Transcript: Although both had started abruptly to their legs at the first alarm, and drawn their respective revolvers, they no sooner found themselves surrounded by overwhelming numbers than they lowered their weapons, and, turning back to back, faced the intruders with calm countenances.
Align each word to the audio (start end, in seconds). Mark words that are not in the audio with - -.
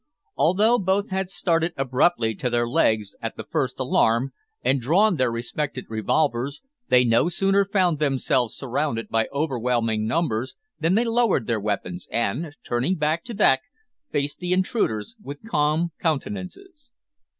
Although 0.35 0.79
both 0.79 1.11
had 1.11 1.29
started 1.29 1.73
abruptly 1.77 2.33
to 2.33 2.49
their 2.49 2.67
legs 2.67 3.15
at 3.21 3.37
the 3.37 3.43
first 3.43 3.79
alarm, 3.79 4.33
and 4.63 4.81
drawn 4.81 5.15
their 5.17 5.29
respective 5.29 5.85
revolvers, 5.89 6.63
they 6.89 7.03
no 7.03 7.29
sooner 7.29 7.63
found 7.65 7.99
themselves 7.99 8.55
surrounded 8.55 9.09
by 9.09 9.27
overwhelming 9.31 10.07
numbers 10.07 10.55
than 10.79 10.95
they 10.95 11.05
lowered 11.05 11.45
their 11.45 11.59
weapons, 11.59 12.07
and, 12.09 12.55
turning 12.65 12.95
back 12.95 13.23
to 13.25 13.35
back, 13.35 13.61
faced 14.09 14.39
the 14.39 14.53
intruders 14.53 15.13
with 15.21 15.47
calm 15.47 15.91
countenances. 15.99 16.91